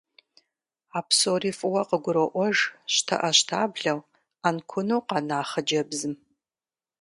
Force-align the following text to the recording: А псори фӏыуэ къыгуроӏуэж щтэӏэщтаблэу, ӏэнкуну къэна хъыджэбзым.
А 0.97 0.99
псори 1.07 1.51
фӏыуэ 1.57 1.83
къыгуроӏуэж 1.89 2.57
щтэӏэщтаблэу, 2.93 3.99
ӏэнкуну 4.41 5.05
къэна 5.07 5.39
хъыджэбзым. 5.49 6.13